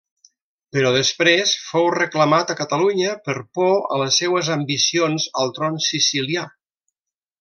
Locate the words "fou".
1.65-1.89